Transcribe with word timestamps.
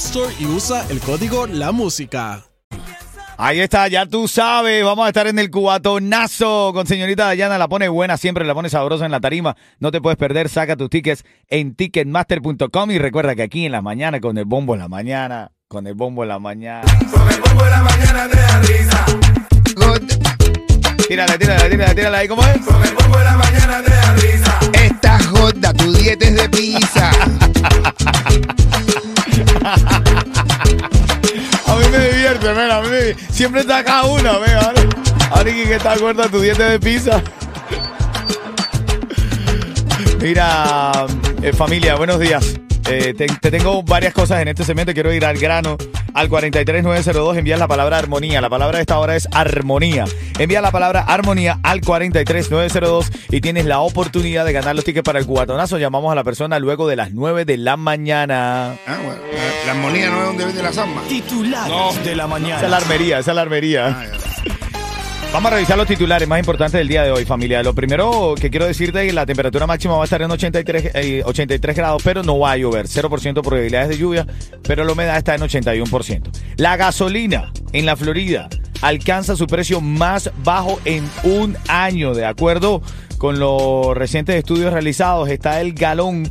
Store 0.00 0.34
y 0.38 0.46
usa 0.46 0.86
el 0.88 0.98
código 1.00 1.46
La 1.46 1.72
Música. 1.72 2.42
Ahí 3.36 3.60
está, 3.60 3.86
ya 3.86 4.06
tú 4.06 4.28
sabes, 4.28 4.82
vamos 4.82 5.04
a 5.04 5.08
estar 5.08 5.26
en 5.26 5.38
el 5.38 5.50
cubatonazo 5.50 6.72
con 6.72 6.86
señorita 6.86 7.26
Dayana, 7.26 7.58
la 7.58 7.68
pone 7.68 7.86
buena 7.90 8.16
siempre, 8.16 8.46
la 8.46 8.54
pone 8.54 8.70
sabrosa 8.70 9.04
en 9.04 9.12
la 9.12 9.20
tarima, 9.20 9.58
no 9.78 9.90
te 9.90 10.00
puedes 10.00 10.16
perder, 10.16 10.48
saca 10.48 10.74
tus 10.74 10.88
tickets 10.88 11.22
en 11.48 11.74
ticketmaster.com 11.74 12.90
y 12.90 12.98
recuerda 12.98 13.34
que 13.34 13.42
aquí 13.42 13.66
en 13.66 13.72
la 13.72 13.82
mañana 13.82 14.20
con 14.20 14.38
el 14.38 14.46
bombo 14.46 14.72
en 14.72 14.80
la 14.80 14.88
mañana, 14.88 15.52
con 15.68 15.86
el 15.86 15.92
bombo 15.92 16.22
en 16.22 16.30
la 16.30 16.38
mañana. 16.38 16.82
Con 17.12 17.30
el 17.30 17.40
bombo 17.42 17.64
de 17.64 17.70
la 17.70 17.82
mañana 17.82 18.28
te 18.28 18.40
da 18.40 18.60
risa. 18.60 19.04
Tírala, 21.08 21.38
tírala, 21.38 21.68
tírala, 21.68 21.94
tírala 21.94 22.18
ahí, 22.18 22.28
¿cómo 22.28 22.42
es? 22.42 22.58
Con 22.64 22.82
el 22.82 22.94
bombo 22.94 23.18
de 23.18 23.24
la 23.24 23.36
mañana 23.36 23.82
te 23.82 23.90
da 23.90 24.14
risa. 24.14 24.58
Esta 24.72 25.18
joda, 25.24 25.74
tu 25.74 25.92
dieta 25.92 26.24
es 26.24 26.36
de 26.36 26.48
pizza. 26.48 27.10
A 31.66 31.74
mí 31.76 31.84
me 31.90 31.98
divierte, 32.10 32.50
mira, 32.50 32.76
a 32.76 32.82
mí 32.82 32.88
siempre 33.30 33.60
está 33.60 33.84
cada 33.84 34.04
una, 34.04 34.38
venga, 34.38 34.60
ahora. 34.60 34.82
Ahora 35.30 35.44
que 35.44 35.74
está 35.74 35.92
acuerdo 35.92 36.28
tu 36.28 36.40
dieta 36.40 36.68
de 36.68 36.80
pizza. 36.80 37.22
Mira, 40.20 41.06
eh, 41.42 41.52
familia, 41.52 41.94
buenos 41.94 42.18
días. 42.18 42.60
Eh, 42.88 43.14
te, 43.16 43.26
te 43.26 43.50
tengo 43.50 43.82
varias 43.82 44.12
cosas 44.14 44.40
en 44.42 44.48
este 44.48 44.64
segmento. 44.64 44.92
Quiero 44.92 45.12
ir 45.12 45.24
al 45.24 45.38
grano. 45.38 45.76
Al 46.12 46.28
43902 46.28 47.36
envías 47.36 47.58
la 47.58 47.68
palabra 47.68 47.98
armonía. 47.98 48.40
La 48.40 48.50
palabra 48.50 48.78
de 48.78 48.82
esta 48.82 48.98
hora 48.98 49.14
es 49.16 49.28
armonía. 49.32 50.04
Envía 50.38 50.60
la 50.60 50.70
palabra 50.72 51.00
armonía 51.06 51.58
al 51.62 51.80
43902 51.80 53.10
y 53.30 53.40
tienes 53.40 53.64
la 53.66 53.80
oportunidad 53.80 54.44
de 54.44 54.52
ganar 54.52 54.74
los 54.74 54.84
tickets 54.84 55.04
para 55.04 55.18
el 55.20 55.26
cubatonazo. 55.26 55.78
Llamamos 55.78 56.10
a 56.10 56.14
la 56.14 56.24
persona 56.24 56.58
luego 56.58 56.88
de 56.88 56.96
las 56.96 57.12
9 57.12 57.44
de 57.44 57.56
la 57.58 57.76
mañana. 57.76 58.72
Ah, 58.86 58.98
bueno, 59.04 59.20
la- 59.32 59.66
la 59.66 59.72
armonía 59.72 60.10
no 60.10 60.18
es 60.20 60.24
donde 60.26 60.44
viene 60.46 60.62
la 60.62 60.72
samba. 60.72 61.02
Titulares 61.08 62.04
de 62.04 62.16
la 62.16 62.26
mañana. 62.26 62.56
Esa 62.56 62.64
es 62.64 62.70
la 62.70 62.76
armería, 62.78 63.18
esa 63.20 63.30
es 63.30 63.34
la 63.36 63.42
armería. 63.42 63.86
Ah, 63.86 64.04
ya. 64.06 64.29
Vamos 65.32 65.52
a 65.52 65.54
revisar 65.54 65.78
los 65.78 65.86
titulares 65.86 66.26
más 66.26 66.40
importantes 66.40 66.72
del 66.72 66.88
día 66.88 67.04
de 67.04 67.12
hoy, 67.12 67.24
familia. 67.24 67.62
Lo 67.62 67.72
primero 67.72 68.34
que 68.38 68.50
quiero 68.50 68.66
decirte 68.66 69.02
es 69.02 69.06
que 69.06 69.12
la 69.12 69.26
temperatura 69.26 69.64
máxima 69.64 69.94
va 69.94 70.02
a 70.02 70.04
estar 70.04 70.20
en 70.20 70.30
83, 70.30 70.90
eh, 70.92 71.22
83 71.24 71.76
grados, 71.76 72.02
pero 72.02 72.24
no 72.24 72.40
va 72.40 72.50
a 72.52 72.56
llover. 72.56 72.88
0% 72.88 73.40
probabilidades 73.40 73.90
de 73.90 73.98
lluvia, 73.98 74.26
pero 74.64 74.82
la 74.84 74.92
humedad 74.92 75.16
está 75.16 75.36
en 75.36 75.42
81%. 75.42 76.32
La 76.56 76.76
gasolina 76.76 77.52
en 77.72 77.86
la 77.86 77.94
Florida 77.94 78.48
alcanza 78.82 79.36
su 79.36 79.46
precio 79.46 79.80
más 79.80 80.32
bajo 80.42 80.80
en 80.84 81.08
un 81.22 81.56
año. 81.68 82.12
De 82.12 82.26
acuerdo 82.26 82.82
con 83.16 83.38
los 83.38 83.96
recientes 83.96 84.34
estudios 84.34 84.72
realizados, 84.72 85.28
está 85.28 85.60
el 85.60 85.74
galón 85.74 86.28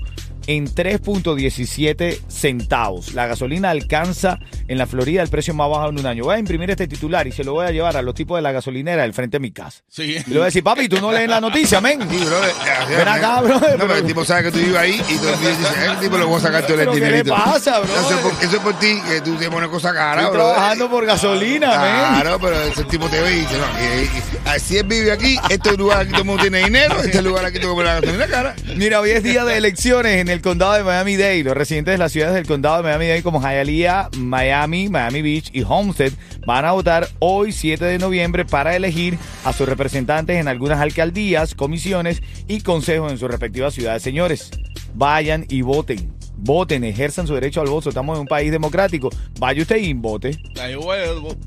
en 0.49 0.65
3.17 0.65 2.21
centavos. 2.27 3.13
La 3.13 3.27
gasolina 3.27 3.69
alcanza 3.69 4.39
en 4.67 4.79
la 4.79 4.87
Florida 4.87 5.21
el 5.21 5.29
precio 5.29 5.53
más 5.53 5.69
bajo 5.69 5.89
en 5.89 5.99
un 5.99 6.05
año. 6.07 6.23
Voy 6.23 6.35
a 6.37 6.39
imprimir 6.39 6.71
este 6.71 6.87
titular 6.87 7.27
y 7.27 7.31
se 7.31 7.43
lo 7.43 7.53
voy 7.53 7.67
a 7.67 7.71
llevar 7.71 7.95
a 7.95 8.01
los 8.01 8.15
tipos 8.15 8.35
de 8.37 8.41
la 8.41 8.51
gasolinera 8.51 9.03
del 9.03 9.13
frente 9.13 9.35
de 9.37 9.41
mi 9.41 9.51
casa. 9.51 9.83
Sí. 9.87 10.15
Y 10.25 10.29
le 10.29 10.33
voy 10.37 10.41
a 10.41 10.45
decir, 10.45 10.63
papi, 10.63 10.89
tú 10.89 10.99
no 10.99 11.11
lees 11.11 11.29
la 11.29 11.39
noticia, 11.39 11.79
men. 11.81 12.01
Sí, 12.09 12.17
ya, 12.65 12.85
Ven 12.97 13.07
acá, 13.07 13.41
brother, 13.41 13.61
No, 13.61 13.77
pero- 13.77 13.87
pero 13.89 13.95
el 13.99 14.05
tipo 14.07 14.25
sabe 14.25 14.43
que 14.45 14.51
tú 14.51 14.57
vives 14.57 14.75
ahí 14.77 14.99
y 15.07 15.17
todo 15.17 15.33
el 15.35 15.39
día 15.39 15.49
dice, 15.49 15.85
el 15.85 15.99
tipo 15.99 16.17
lo 16.17 16.27
voy 16.27 16.37
a 16.37 16.41
sacar 16.41 16.63
todo 16.63 16.73
el 16.73 16.79
Pero 16.79 16.91
¿qué 16.93 16.99
le 16.99 17.05
dinerito. 17.05 17.35
pasa, 17.35 17.79
brother? 17.79 17.95
Eso 17.99 18.16
es, 18.16 18.19
por, 18.21 18.31
eso 18.43 18.55
es 18.57 18.61
por 18.63 18.79
ti, 18.79 18.99
que 19.07 19.21
tú 19.21 19.35
te 19.35 19.51
pones 19.51 19.69
cosas 19.69 19.93
caras, 19.93 20.31
brother. 20.31 20.39
trabajando 20.55 20.89
por 20.89 21.05
gasolina, 21.05 21.69
men. 21.69 22.21
Claro, 22.23 22.39
pero 22.41 22.59
ese 22.63 22.83
tipo 22.85 23.07
te 23.07 23.21
ve 23.21 23.33
y 23.33 23.39
dice, 23.41 23.53
no, 23.55 23.66
y- 23.79 24.03
y- 24.03 24.38
así 24.49 24.77
él 24.77 24.87
vive 24.87 25.11
aquí, 25.11 25.37
este 25.49 25.77
lugar 25.77 26.01
aquí 26.01 26.11
todo 26.11 26.21
el 26.21 26.27
mundo 26.27 26.41
tiene 26.41 26.63
dinero, 26.63 27.01
este 27.01 27.21
lugar 27.21 27.45
aquí 27.45 27.59
todo 27.59 27.71
el 27.71 27.75
mundo 27.75 27.83
la 27.83 27.99
gasolina 27.99 28.27
cara. 28.27 28.55
Mira, 28.75 28.99
hoy 28.99 29.11
es 29.11 29.23
día 29.23 29.45
de 29.45 29.57
elecciones 29.57 30.19
en 30.19 30.27
el 30.27 30.41
condado 30.41 30.73
de 30.73 30.83
Miami-Dade. 30.83 31.43
Los 31.43 31.55
residentes 31.55 31.93
de 31.93 31.97
las 31.97 32.11
ciudades 32.11 32.35
del 32.35 32.47
condado 32.47 32.77
de 32.77 32.83
Miami-Dade 32.83 33.23
como 33.23 33.41
Hialeah, 33.41 34.09
Miami, 34.17 34.89
Miami 34.89 35.21
Beach 35.21 35.49
y 35.53 35.63
Homestead 35.63 36.13
van 36.45 36.65
a 36.65 36.71
votar 36.71 37.07
hoy 37.19 37.51
7 37.51 37.83
de 37.85 37.99
noviembre 37.99 38.45
para 38.45 38.75
elegir 38.75 39.17
a 39.43 39.53
sus 39.53 39.67
representantes 39.67 40.37
en 40.37 40.47
algunas 40.47 40.79
alcaldías, 40.79 41.55
comisiones 41.55 42.21
y 42.47 42.61
consejos 42.61 43.11
en 43.11 43.17
sus 43.17 43.29
respectivas 43.29 43.73
ciudades. 43.73 44.01
Señores, 44.01 44.49
vayan 44.95 45.45
y 45.49 45.61
voten. 45.61 46.13
Voten, 46.41 46.85
ejerzan 46.85 47.27
su 47.27 47.33
derecho 47.33 47.59
al 47.61 47.67
voto. 47.67 47.89
Estamos 47.89 48.16
en 48.16 48.21
un 48.21 48.27
país 48.27 48.49
democrático. 48.49 49.09
Vaya 49.39 49.61
usted 49.61 49.77
y 49.77 49.93
vote. 49.93 50.37
Yo 50.71 50.79
voy, 50.79 50.97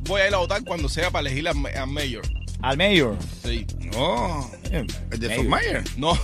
voy 0.02 0.20
a 0.20 0.28
ir 0.28 0.34
a 0.34 0.38
votar 0.38 0.62
cuando 0.64 0.88
sea 0.88 1.10
para 1.10 1.28
elegir 1.28 1.48
a, 1.48 1.52
a 1.80 1.86
mayor. 1.86 2.22
Al 2.62 2.76
mayor. 2.78 3.16
Sí. 3.42 3.66
Eh, 4.70 4.86
el 5.10 5.18
de 5.18 5.28
mayor. 5.28 5.44
Mayer. 5.46 5.84
No. 5.96 6.14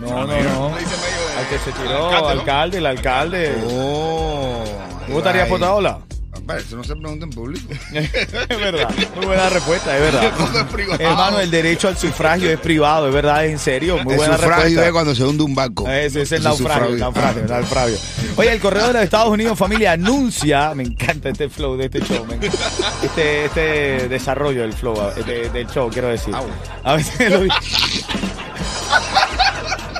No, 0.00 0.26
no, 0.26 0.26
no. 0.26 0.42
No. 0.42 0.74
Al 0.74 1.48
que 1.48 1.58
se 1.58 1.72
tiró, 1.72 2.06
alcalde, 2.06 2.20
¿no? 2.20 2.28
alcalde, 2.28 2.78
el 2.78 2.86
alcalde. 2.86 3.54
Oh. 3.70 4.64
¿Tú 5.06 5.12
votarías 5.12 5.48
por 5.48 5.58
Otaola? 5.58 6.00
Papá, 6.46 6.58
eso 6.58 6.76
no 6.76 6.84
se 6.84 6.96
pregunta 6.96 7.24
en 7.24 7.30
público. 7.30 7.72
es 7.92 8.48
verdad. 8.48 8.88
Muy 9.16 9.26
buena 9.26 9.48
respuesta, 9.48 9.96
es 9.96 10.02
verdad. 10.02 10.32
Todo 10.36 10.58
es 10.60 10.66
privado. 10.66 11.00
Hermano, 11.02 11.40
el 11.40 11.50
derecho 11.50 11.88
al 11.88 11.96
sufragio 11.96 12.50
es 12.50 12.58
privado, 12.58 13.08
es 13.08 13.14
verdad, 13.14 13.44
es 13.44 13.52
en 13.52 13.58
serio. 13.58 13.98
Muy 13.98 14.12
el 14.12 14.18
buena 14.18 14.34
sufragio 14.36 14.56
respuesta. 14.64 14.86
es 14.86 14.92
cuando 14.92 15.14
se 15.14 15.24
hunde 15.24 15.42
un 15.44 15.54
barco. 15.54 15.88
Ese 15.88 16.22
es 16.22 16.32
el 16.32 16.42
naufragio, 16.42 16.86
el 16.88 16.98
naufragio, 16.98 17.42
el 17.42 17.48
naufragio. 17.48 17.96
Oye, 18.36 18.52
el 18.52 18.60
correo 18.60 18.88
de 18.88 18.92
los 18.94 19.02
Estados 19.02 19.28
Unidos, 19.28 19.58
familia, 19.58 19.92
anuncia, 19.92 20.74
me 20.74 20.82
encanta 20.82 21.28
este 21.28 21.48
flow 21.48 21.76
de 21.76 21.84
este 21.86 22.00
show, 22.00 22.24
me 22.26 22.34
encanta. 22.34 22.58
este, 23.02 23.44
este 23.46 24.08
desarrollo 24.08 24.62
del 24.62 24.72
flow, 24.72 24.96
este- 25.16 25.50
del 25.50 25.66
show, 25.68 25.88
quiero 25.90 26.08
decir. 26.08 26.34
A 26.82 26.94
veces 26.94 27.30
lo 27.30 27.44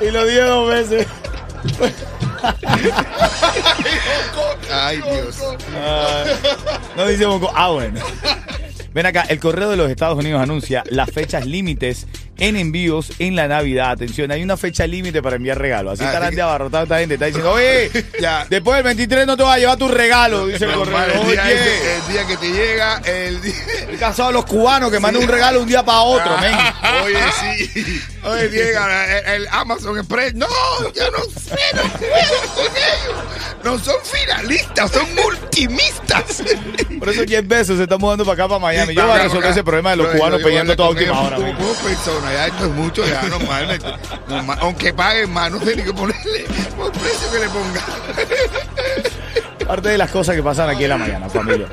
Y 0.01 0.11
lo 0.11 0.25
dije 0.25 0.41
dos 0.41 0.67
veces. 0.67 1.07
Ay, 4.71 4.97
Dios. 4.97 5.37
No 6.95 7.07
dice 7.07 7.25
Bonco. 7.25 7.51
Ah, 7.55 7.69
bueno. 7.69 7.99
Ven 8.93 9.05
acá, 9.05 9.25
el 9.29 9.39
correo 9.39 9.69
de 9.69 9.77
los 9.77 9.89
Estados 9.89 10.17
Unidos 10.17 10.41
anuncia 10.41 10.83
las 10.89 11.09
fechas 11.09 11.45
límites 11.47 12.05
en 12.39 12.55
envíos 12.57 13.11
en 13.19 13.35
la 13.35 13.47
Navidad. 13.47 13.91
Atención, 13.91 14.31
hay 14.31 14.41
una 14.43 14.57
fecha 14.57 14.85
límite 14.87 15.21
para 15.21 15.35
enviar 15.35 15.57
regalos. 15.59 15.93
Así 15.93 16.03
Ah, 16.03 16.07
estarán 16.07 16.29
sí. 16.31 16.35
de 16.37 16.41
abarrotados 16.41 16.85
esta 16.85 16.99
gente. 16.99 17.13
Está 17.15 17.25
diciendo, 17.27 17.51
oye, 17.51 17.91
Ya. 18.21 18.45
después 18.49 18.75
del 18.77 18.83
23 18.85 19.27
no 19.27 19.37
te 19.37 19.43
vas 19.43 19.55
a 19.55 19.59
llevar 19.59 19.77
tu 19.77 19.87
regalo, 19.87 20.47
dice 20.47 20.65
el 20.65 20.73
correo. 20.73 20.97
el, 21.21 21.27
día 21.27 21.51
ese- 21.51 21.95
el 21.95 22.07
día 22.13 22.25
que 22.27 22.37
te 22.37 22.51
llega, 22.51 23.01
el 23.05 23.41
día... 23.41 23.53
estoy 23.79 23.97
cansado 23.97 24.29
de 24.29 24.33
los 24.33 24.45
cubanos 24.45 24.91
que 24.91 24.99
mandan 24.99 25.23
un 25.23 25.29
regalo 25.29 25.61
un 25.61 25.67
día 25.67 25.83
para 25.83 25.99
otro, 26.01 26.37
men. 26.39 26.53
Oye, 27.03 27.17
sí. 27.39 28.01
Oye, 28.23 28.49
llega 28.49 29.19
el, 29.19 29.41
el 29.43 29.47
Amazon 29.51 29.97
Express. 29.99 30.33
No, 30.33 30.47
yo 30.95 31.11
no 31.11 31.19
sé, 31.19 31.55
no 31.75 31.81
puedo 31.83 32.55
con 32.55 32.65
ellos. 32.65 33.23
No 33.63 33.79
son 33.79 33.95
finalistas, 34.03 34.91
son 34.91 35.07
multimistas. 35.15 36.43
Por 36.99 37.09
eso 37.09 37.23
10 37.23 37.47
besos 37.47 37.77
se 37.77 37.83
está 37.83 37.97
mudando 37.97 38.23
para 38.25 38.33
acá, 38.35 38.47
para 38.47 38.59
Miami. 38.59 38.93
Yo 38.95 39.05
voy 39.07 39.19
a 39.19 39.23
resolver 39.23 39.51
ese 39.51 39.63
problema 39.63 39.91
de 39.91 39.97
los 39.97 40.07
cubanos 40.07 40.41
peleando 40.41 40.75
toda 40.75 40.89
última 40.89 41.21
hora, 41.21 41.37
Esto 42.31 42.65
es 42.65 42.71
mucho, 42.71 43.05
ya 43.05 43.23
normal. 43.23 43.79
Aunque 44.59 44.93
paguen 44.93 45.31
más, 45.31 45.51
no 45.51 45.59
ni 45.59 45.83
qué 45.83 45.93
ponerle 45.93 46.45
por 46.75 46.91
precio 46.91 47.31
que 47.31 47.39
le 47.39 47.49
ponga. 47.49 47.81
Parte 49.67 49.89
de 49.89 49.97
las 49.97 50.11
cosas 50.11 50.35
que 50.35 50.43
pasan 50.43 50.69
aquí 50.69 50.83
en 50.83 50.89
la 50.89 50.97
mañana, 50.97 51.29
familia. 51.29 51.67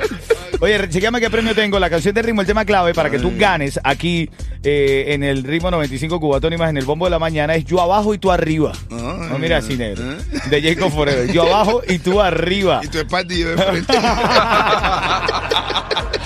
Oye, 0.61 0.89
chequeame 0.91 1.21
qué 1.21 1.31
premio 1.31 1.55
tengo. 1.55 1.79
La 1.79 1.89
canción 1.89 2.15
de 2.15 2.21
ritmo, 2.21 2.43
el 2.43 2.47
tema 2.47 2.67
clave 2.67 2.93
para 2.93 3.09
que 3.09 3.19
tú 3.19 3.33
ganes 3.35 3.81
aquí 3.83 4.29
eh, 4.63 5.07
en 5.09 5.25
el 5.25 5.43
ritmo 5.43 5.71
95 5.71 6.21
Cubatón 6.21 6.53
y 6.53 6.59
más 6.59 6.69
en 6.69 6.77
el 6.77 6.85
bombo 6.85 7.07
de 7.07 7.11
la 7.11 7.19
mañana 7.19 7.55
es 7.55 7.65
yo 7.65 7.81
abajo 7.81 8.13
y 8.13 8.19
tú 8.19 8.31
arriba. 8.31 8.73
No, 8.91 9.39
mira 9.39 9.59
ah. 9.59 9.63
De 10.51 10.63
Jacob 10.63 10.93
Forever. 10.93 11.33
Yo 11.33 11.45
abajo 11.45 11.81
y 11.89 11.99
tú 11.99 12.21
arriba. 12.21 12.83
Y 12.85 12.89
tu 12.89 12.99
espalda 12.99 13.33
y 13.33 13.39
yo 13.39 13.57
de 13.57 13.57
frente. 13.57 13.93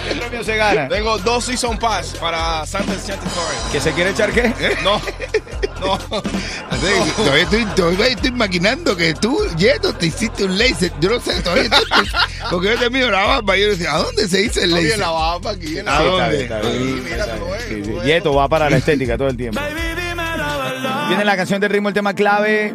¿Qué 0.08 0.14
premio 0.16 0.42
se 0.42 0.56
gana? 0.56 0.88
Tengo 0.88 1.16
dos 1.18 1.44
Season 1.44 1.78
Pass 1.78 2.16
para 2.20 2.66
Santa 2.66 2.92
Enchanted 2.92 3.28
Forest. 3.28 3.70
¿Que 3.70 3.80
se 3.80 3.92
quiere 3.92 4.10
echar 4.10 4.32
qué? 4.32 4.52
No, 4.82 5.00
Así 6.70 6.86
que 6.86 7.12
Todavía 7.22 7.42
estoy, 7.44 7.64
todavía 7.76 8.06
estoy 8.08 8.30
maquinando 8.32 8.96
que 8.96 9.14
tú, 9.14 9.38
Yeto, 9.56 9.92
te 9.94 10.06
hiciste 10.06 10.44
un 10.44 10.56
laser. 10.58 10.92
Yo 11.00 11.10
no 11.10 11.20
sé, 11.20 11.40
todavía 11.42 11.64
estoy, 11.64 12.08
Porque 12.50 12.68
yo 12.68 12.78
te 12.78 12.90
miro 12.90 13.10
la 13.10 13.24
barba 13.24 13.56
y 13.56 13.62
yo 13.62 13.68
decía, 13.70 13.94
¿a 13.94 13.98
dónde 13.98 14.28
se 14.28 14.42
hizo 14.42 14.60
el 14.60 14.72
Oye, 14.72 14.82
laser? 14.84 14.98
la 15.00 15.10
barba 15.10 15.50
aquí. 15.50 15.78
en 15.78 15.88
¿A 15.88 15.98
la- 16.00 16.04
dónde? 16.04 16.48
Yeto 18.04 18.34
va 18.34 18.48
para 18.48 18.68
la 18.70 18.76
estética 18.76 19.16
todo 19.18 19.28
el 19.28 19.36
tiempo. 19.36 19.60
Viene 21.08 21.24
la 21.24 21.36
canción 21.36 21.60
de 21.60 21.68
ritmo, 21.68 21.88
el 21.88 21.94
tema 21.94 22.14
clave. 22.14 22.74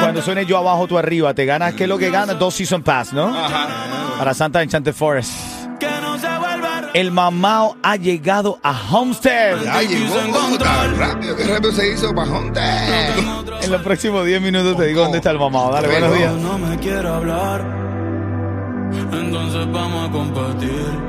Cuando 0.00 0.22
suene 0.22 0.44
yo 0.46 0.58
abajo, 0.58 0.86
tú 0.86 0.98
arriba. 0.98 1.32
Te 1.34 1.44
ganas, 1.46 1.74
¿qué 1.74 1.84
es 1.84 1.88
lo 1.88 1.98
que 1.98 2.10
ganas? 2.10 2.38
Dos 2.38 2.54
Season 2.54 2.82
Pass, 2.82 3.12
¿no? 3.12 3.26
Ajá. 3.36 3.68
Para 4.18 4.34
Santa 4.34 4.62
Enchanted 4.62 4.94
Forest. 4.94 5.32
El 6.94 7.10
mamao 7.12 7.76
ha 7.82 7.96
llegado 7.96 8.58
a 8.62 8.74
Homestead. 8.90 9.62
Ya 9.62 9.82
llegó, 9.82 10.14
¿cómo 10.32 10.58
tan 10.58 10.98
rápido? 10.98 11.36
¿Qué 11.36 11.44
rápido 11.44 11.72
se 11.72 11.92
hizo 11.92 12.14
para 12.14 12.30
Hunter? 12.30 12.64
En 13.62 13.70
los 13.70 13.82
próximos 13.82 14.24
10 14.24 14.40
minutos 14.40 14.76
te 14.76 14.86
digo 14.86 15.02
dónde 15.02 15.18
está 15.18 15.30
el 15.30 15.38
mamao. 15.38 15.70
Dale, 15.72 15.88
Bueno. 15.88 16.08
buenos 16.08 16.18
días. 16.18 16.34
no 16.42 16.58
me 16.58 16.76
quiero 16.78 17.14
hablar. 17.14 17.88
Entonces 19.12 19.70
vamos 19.72 20.08
a 20.08 20.12
compartir. 20.12 21.08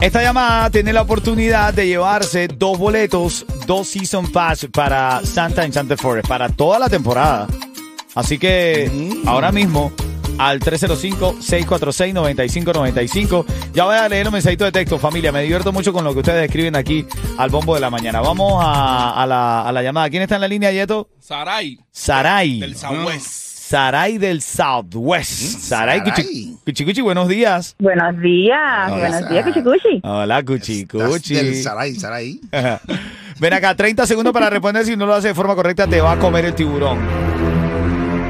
Esta 0.00 0.22
llamada 0.22 0.70
tiene 0.70 0.92
la 0.92 1.02
oportunidad 1.02 1.74
de 1.74 1.86
llevarse 1.86 2.48
dos 2.48 2.78
boletos, 2.78 3.44
dos 3.66 3.88
Season 3.88 4.30
Pass 4.32 4.66
para 4.72 5.20
Santa 5.24 5.64
Enchanted 5.64 5.98
Forest, 5.98 6.28
para 6.28 6.48
toda 6.48 6.78
la 6.78 6.88
temporada. 6.88 7.46
Así 8.14 8.38
que 8.38 8.90
ahora 9.26 9.52
mismo 9.52 9.92
al 10.40 10.58
305-646-9595. 10.60 13.44
Ya 13.74 13.84
voy 13.84 13.96
a 13.96 14.08
leer 14.08 14.24
los 14.24 14.32
mensajitos 14.32 14.68
de 14.68 14.72
texto, 14.72 14.98
familia. 14.98 15.30
Me 15.32 15.42
divierto 15.42 15.70
mucho 15.70 15.92
con 15.92 16.02
lo 16.02 16.14
que 16.14 16.20
ustedes 16.20 16.46
escriben 16.46 16.76
aquí 16.76 17.04
al 17.36 17.50
bombo 17.50 17.74
de 17.74 17.80
la 17.80 17.90
mañana. 17.90 18.22
Vamos 18.22 18.54
a, 18.64 19.22
a 19.22 19.26
la, 19.26 19.68
a 19.68 19.72
la 19.72 19.82
llamada. 19.82 20.08
¿Quién 20.08 20.22
está 20.22 20.36
en 20.36 20.40
la 20.40 20.48
línea, 20.48 20.72
Yeto? 20.72 21.10
Saray, 21.20 21.78
Saray. 21.90 22.58
del 22.60 22.74
Southwest. 22.74 23.50
Saray 23.70 24.16
del 24.18 24.40
Southwest. 24.40 25.30
Saray, 25.60 25.98
Saray. 26.00 26.14
Cuchi, 26.24 26.56
Cuchicuchi, 26.64 27.02
buenos 27.02 27.28
días. 27.28 27.76
Buenos 27.78 28.18
días, 28.20 28.90
Hola, 28.90 29.08
buenos 29.10 29.28
días, 29.30 29.44
Cuchicuchi. 29.44 30.00
Hola, 30.02 30.42
Cuchicuchi. 30.42 31.34
Del 31.34 31.62
Saray, 31.62 31.94
Saray. 31.96 32.40
Ven 33.38 33.52
acá, 33.52 33.74
30 33.76 34.06
segundos 34.06 34.32
para 34.32 34.48
responder. 34.50 34.84
Si 34.86 34.96
no 34.96 35.04
lo 35.06 35.14
hace 35.14 35.28
de 35.28 35.34
forma 35.34 35.54
correcta, 35.54 35.86
te 35.86 36.00
va 36.00 36.12
a 36.12 36.18
comer 36.18 36.46
el 36.46 36.54
tiburón. 36.54 37.29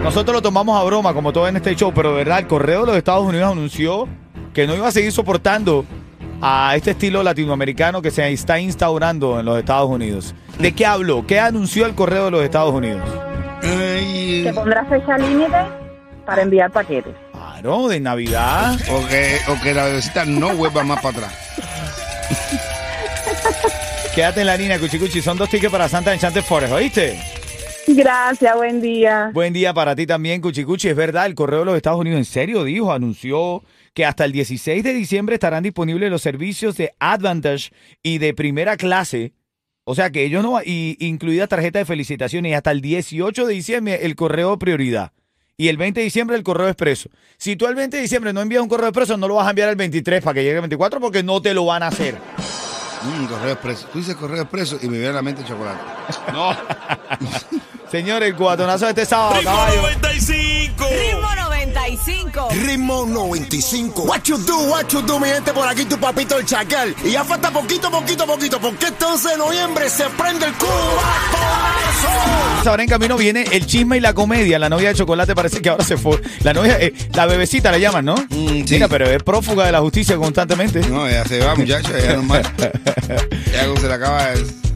Nosotros 0.02 0.34
lo 0.34 0.42
tomamos 0.42 0.80
a 0.80 0.84
broma, 0.84 1.12
como 1.12 1.32
todo 1.32 1.46
en 1.46 1.56
este 1.56 1.74
show, 1.76 1.92
pero 1.94 2.10
de 2.10 2.16
verdad, 2.16 2.38
el 2.40 2.46
correo 2.46 2.80
de 2.80 2.86
los 2.88 2.96
Estados 2.96 3.24
Unidos 3.26 3.52
anunció 3.52 4.08
que 4.54 4.66
no 4.66 4.74
iba 4.74 4.88
a 4.88 4.92
seguir 4.92 5.12
soportando 5.12 5.84
a 6.40 6.74
este 6.74 6.92
estilo 6.92 7.22
latinoamericano 7.22 8.00
que 8.00 8.10
se 8.10 8.26
está 8.32 8.58
instaurando 8.58 9.38
en 9.38 9.46
los 9.46 9.58
Estados 9.58 9.88
Unidos. 9.90 10.34
¿De 10.58 10.72
qué 10.72 10.86
habló? 10.86 11.26
¿Qué 11.26 11.38
anunció 11.38 11.86
el 11.86 11.94
correo 11.94 12.24
de 12.26 12.30
los 12.30 12.42
Estados 12.42 12.72
Unidos? 12.74 13.02
Ay, 13.62 14.42
Que 14.44 14.52
pondrá 14.54 14.84
fecha 14.86 15.18
límite 15.18 15.56
para 16.24 16.42
enviar 16.42 16.70
paquetes. 16.72 17.14
Claro, 17.32 17.88
de 17.88 18.00
Navidad. 18.00 18.78
o, 18.90 19.06
que, 19.06 19.36
o 19.48 19.60
que 19.62 19.74
la 19.74 19.84
bebecita 19.84 20.24
no 20.24 20.54
vuelva 20.56 20.82
más 20.82 21.02
para 21.02 21.18
atrás. 21.18 21.34
Quédate 24.14 24.40
en 24.40 24.46
la 24.46 24.56
línea, 24.56 24.78
Cuchicuchi. 24.78 25.20
Son 25.20 25.36
dos 25.36 25.48
tickets 25.50 25.70
para 25.70 25.88
Santa 25.88 26.12
Enchanted 26.14 26.42
Forest, 26.42 26.72
¿oíste? 26.72 27.20
Gracias, 27.96 28.56
buen 28.56 28.80
día. 28.80 29.30
Buen 29.32 29.52
día 29.52 29.74
para 29.74 29.96
ti 29.96 30.06
también, 30.06 30.40
Cuchicuchi. 30.40 30.88
Es 30.88 30.96
verdad, 30.96 31.26
el 31.26 31.34
correo 31.34 31.60
de 31.60 31.64
los 31.66 31.76
Estados 31.76 32.00
Unidos, 32.00 32.18
en 32.18 32.24
serio, 32.24 32.64
dijo, 32.64 32.92
anunció 32.92 33.62
que 33.94 34.04
hasta 34.04 34.24
el 34.24 34.32
16 34.32 34.84
de 34.84 34.94
diciembre 34.94 35.34
estarán 35.34 35.62
disponibles 35.62 36.10
los 36.10 36.22
servicios 36.22 36.76
de 36.76 36.92
Advantage 37.00 37.70
y 38.02 38.18
de 38.18 38.34
primera 38.34 38.76
clase. 38.76 39.32
O 39.84 39.94
sea 39.94 40.10
que 40.10 40.24
ellos 40.24 40.42
no, 40.42 40.60
y 40.62 40.96
incluida 41.00 41.48
tarjeta 41.48 41.80
de 41.80 41.84
felicitaciones, 41.84 42.50
y 42.50 42.54
hasta 42.54 42.70
el 42.70 42.80
18 42.80 43.46
de 43.46 43.54
diciembre 43.54 43.98
el 44.02 44.14
correo 44.14 44.58
prioridad. 44.58 45.12
Y 45.56 45.68
el 45.68 45.76
20 45.76 46.00
de 46.00 46.04
diciembre 46.04 46.36
el 46.36 46.42
correo 46.42 46.68
expreso. 46.68 47.10
Si 47.36 47.56
tú 47.56 47.66
el 47.66 47.74
20 47.74 47.96
de 47.96 48.02
diciembre 48.02 48.32
no 48.32 48.40
envías 48.40 48.62
un 48.62 48.68
correo 48.68 48.88
expreso, 48.88 49.16
no 49.16 49.26
lo 49.26 49.34
vas 49.34 49.46
a 49.46 49.50
enviar 49.50 49.68
el 49.68 49.76
23 49.76 50.22
para 50.22 50.34
que 50.34 50.42
llegue 50.42 50.54
el 50.54 50.62
24 50.62 51.00
porque 51.00 51.22
no 51.22 51.42
te 51.42 51.52
lo 51.52 51.66
van 51.66 51.82
a 51.82 51.88
hacer. 51.88 52.14
Mm, 53.02 53.24
correo 53.26 53.52
expreso. 53.52 53.88
Tú 53.92 53.98
dices 53.98 54.14
correo 54.14 54.42
expreso 54.42 54.78
y 54.80 54.86
me 54.86 54.98
viene 54.98 55.08
a 55.08 55.12
la 55.12 55.22
mente 55.22 55.42
chocolate. 55.44 55.80
No, 56.32 56.50
Señores, 57.90 58.28
el 58.28 58.36
cubatonazo 58.36 58.84
de 58.84 58.90
este 58.90 59.04
sábado, 59.04 59.40
caballo. 59.42 59.82
95. 59.82 60.88
Ritmo 60.90 61.34
95. 61.34 62.48
Ritmo 62.52 63.06
95. 63.06 64.02
What 64.04 64.22
you 64.26 64.38
do, 64.38 64.70
what 64.70 64.86
you 64.92 65.02
do, 65.02 65.18
mi 65.18 65.26
gente, 65.26 65.52
por 65.52 65.66
aquí 65.66 65.84
tu 65.86 65.98
papito 65.98 66.38
el 66.38 66.46
chacal. 66.46 66.94
Y 67.04 67.10
ya 67.10 67.24
falta 67.24 67.50
poquito, 67.50 67.90
poquito, 67.90 68.26
poquito, 68.26 68.60
porque 68.60 68.86
este 68.86 69.04
11 69.04 69.28
de 69.30 69.36
noviembre 69.38 69.90
se 69.90 70.04
prende 70.10 70.46
el 70.46 70.52
cubatonazo. 70.52 72.08
Ahora 72.70 72.84
en 72.84 72.88
camino 72.88 73.16
viene 73.16 73.42
el 73.50 73.66
chisme 73.66 73.96
y 73.96 74.00
la 74.00 74.14
comedia. 74.14 74.60
La 74.60 74.68
novia 74.68 74.90
de 74.90 74.94
chocolate 74.94 75.34
parece 75.34 75.60
que 75.60 75.70
ahora 75.70 75.82
se 75.82 75.96
fue. 75.96 76.20
La 76.44 76.52
novia, 76.52 76.78
eh, 76.80 76.94
la 77.12 77.26
bebecita 77.26 77.72
la 77.72 77.78
llaman, 77.78 78.04
¿no? 78.04 78.14
Mm, 78.14 78.66
sí. 78.66 78.74
Mira, 78.74 78.86
pero 78.86 79.06
es 79.10 79.20
prófuga 79.24 79.66
de 79.66 79.72
la 79.72 79.80
justicia 79.80 80.16
constantemente. 80.16 80.80
No, 80.88 81.10
ya 81.10 81.24
se 81.24 81.40
va, 81.40 81.56
muchacho, 81.56 81.90
ya 81.98 82.14
normal. 82.14 82.42
ya 83.52 83.80
se 83.80 83.88
le 83.88 83.94
acaba 83.94 84.26
de... 84.28 84.69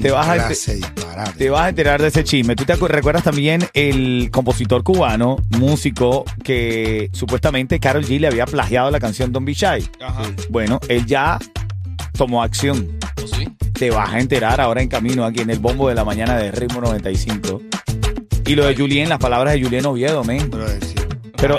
Te 0.00 0.10
vas 0.10 0.28
a- 0.28 0.48
disparate. 0.48 1.38
Te 1.38 1.50
vas 1.50 1.62
a 1.62 1.68
enterar 1.70 2.00
de 2.00 2.08
ese 2.08 2.24
chisme. 2.24 2.54
¿Tú 2.56 2.64
te 2.64 2.74
recuerdas 2.76 3.24
también 3.24 3.68
el 3.74 4.30
compositor 4.32 4.82
cubano, 4.82 5.36
músico, 5.50 6.24
que 6.44 7.10
supuestamente 7.12 7.80
Carol 7.80 8.04
G 8.04 8.20
le 8.20 8.26
había 8.28 8.46
plagiado 8.46 8.90
la 8.90 9.00
canción 9.00 9.32
Shy? 9.32 9.88
ajá. 10.00 10.22
Bueno, 10.50 10.80
él 10.88 11.06
ya 11.06 11.38
tomó 12.16 12.42
acción. 12.42 12.98
¿O 13.22 13.26
sí? 13.26 13.48
Te 13.72 13.90
vas 13.90 14.12
a 14.12 14.18
enterar 14.20 14.60
ahora 14.60 14.82
en 14.82 14.88
camino 14.88 15.24
aquí 15.24 15.40
en 15.40 15.50
el 15.50 15.58
bombo 15.58 15.88
de 15.88 15.94
la 15.94 16.04
mañana 16.04 16.36
de 16.36 16.50
Ritmo 16.50 16.80
95. 16.80 17.62
Y 18.46 18.54
lo 18.54 18.64
de 18.66 18.74
Julien, 18.74 19.08
las 19.08 19.18
palabras 19.18 19.54
de 19.54 19.62
Julien 19.62 19.86
Oviedo, 19.86 20.24
men. 20.24 20.50
Pero 21.36 21.58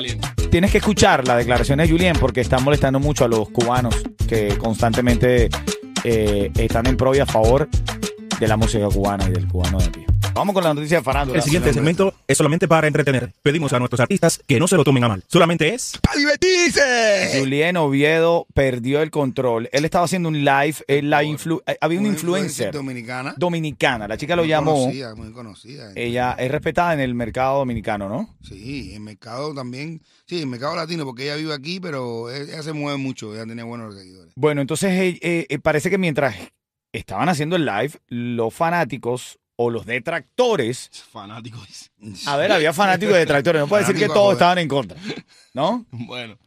tienes 0.49 0.71
que 0.71 0.79
escuchar 0.79 1.27
las 1.27 1.37
declaraciones 1.37 1.87
de 1.87 1.93
Julien 1.93 2.15
porque 2.19 2.41
están 2.41 2.63
molestando 2.63 2.99
mucho 2.99 3.25
a 3.25 3.27
los 3.27 3.49
cubanos 3.49 3.95
que 4.27 4.57
constantemente 4.57 5.49
eh, 6.03 6.51
están 6.57 6.87
en 6.87 6.97
pro 6.97 7.15
y 7.15 7.19
a 7.19 7.25
favor 7.25 7.69
de 8.39 8.47
la 8.47 8.57
música 8.57 8.87
cubana 8.87 9.27
y 9.27 9.31
del 9.31 9.47
cubano 9.47 9.79
de 9.79 9.89
pie. 9.89 10.05
Vamos 10.33 10.53
con 10.53 10.63
la 10.63 10.73
noticia 10.73 10.97
de 10.99 11.03
farándula. 11.03 11.37
El 11.39 11.43
siguiente 11.43 11.73
segmento 11.73 12.13
es 12.27 12.37
solamente 12.37 12.67
para 12.67 12.87
entretener. 12.87 13.33
Pedimos 13.41 13.73
a 13.73 13.79
nuestros 13.79 13.99
artistas 13.99 14.39
que 14.47 14.59
no 14.59 14.67
se 14.67 14.77
lo 14.77 14.83
tomen 14.83 15.03
a 15.03 15.07
mal. 15.09 15.23
Solamente 15.27 15.73
es 15.73 15.97
¡Para 16.01 16.17
divertirse! 16.17 17.39
Julien 17.39 17.77
Oviedo 17.77 18.47
perdió 18.53 19.01
el 19.01 19.11
control. 19.11 19.69
Él 19.71 19.85
estaba 19.85 20.05
haciendo 20.05 20.29
un 20.29 20.43
live. 20.45 20.75
él 20.87 21.09
la 21.09 21.23
influ- 21.23 21.61
eh, 21.67 21.77
había 21.81 21.99
una 21.99 22.09
influencer 22.09 22.71
dominicana. 22.73 23.33
dominicana. 23.37 24.07
La 24.07 24.17
chica 24.17 24.35
lo 24.35 24.43
muy 24.43 24.49
llamó. 24.49 24.75
Conocida, 24.75 25.15
muy 25.15 25.31
conocida. 25.31 25.91
Ella 25.95 26.35
es 26.37 26.51
respetada 26.51 26.93
en 26.93 26.99
el 27.01 27.15
mercado 27.15 27.59
dominicano, 27.59 28.07
¿no? 28.07 28.37
Sí, 28.43 28.93
en 28.93 29.03
mercado 29.03 29.53
también. 29.53 30.01
Sí, 30.25 30.41
en 30.43 30.49
mercado 30.49 30.75
latino, 30.75 31.05
porque 31.05 31.23
ella 31.23 31.35
vive 31.35 31.53
aquí, 31.53 31.79
pero 31.79 32.31
ella 32.31 32.61
se 32.63 32.71
mueve 32.73 32.97
mucho. 32.97 33.33
Ella 33.33 33.45
tenía 33.45 33.63
buenos 33.63 33.95
seguidores. 33.95 34.33
Bueno, 34.35 34.61
entonces 34.61 34.91
eh, 34.91 35.19
eh, 35.21 35.45
eh, 35.49 35.59
parece 35.59 35.89
que 35.89 35.97
mientras 35.97 36.35
estaban 36.93 37.29
haciendo 37.29 37.55
el 37.55 37.65
live, 37.65 37.91
los 38.07 38.53
fanáticos 38.53 39.39
o 39.55 39.69
los 39.69 39.85
detractores, 39.85 40.89
Fanático 41.11 41.59
dice. 41.67 41.89
a 42.29 42.37
ver, 42.37 42.51
había 42.51 42.71
fanáticos 42.73 43.15
y 43.15 43.19
detractores, 43.19 43.61
no 43.61 43.67
puede 43.67 43.83
decir 43.85 43.97
que 43.97 44.07
todos 44.07 44.33
estaban 44.33 44.57
en 44.57 44.67
contra, 44.69 44.97
¿no? 45.53 45.85
Bueno. 45.91 46.37